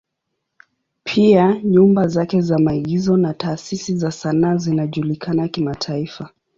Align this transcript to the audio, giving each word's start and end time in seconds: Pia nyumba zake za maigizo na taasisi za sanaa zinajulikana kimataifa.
Pia 1.03 1.61
nyumba 1.63 2.07
zake 2.07 2.41
za 2.41 2.59
maigizo 2.59 3.17
na 3.17 3.33
taasisi 3.33 3.95
za 3.95 4.11
sanaa 4.11 4.55
zinajulikana 4.57 5.47
kimataifa. 5.47 6.29